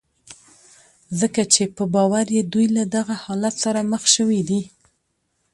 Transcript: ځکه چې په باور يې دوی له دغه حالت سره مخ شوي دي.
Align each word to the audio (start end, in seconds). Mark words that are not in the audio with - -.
ځکه 1.19 1.41
چې 1.53 1.63
په 1.75 1.83
باور 1.93 2.25
يې 2.35 2.41
دوی 2.53 2.67
له 2.77 2.83
دغه 2.95 3.15
حالت 3.23 3.55
سره 3.63 3.79
مخ 3.91 4.03
شوي 4.15 4.41
دي. 4.49 4.61